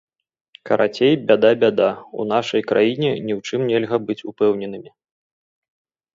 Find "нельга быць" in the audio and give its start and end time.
3.75-4.19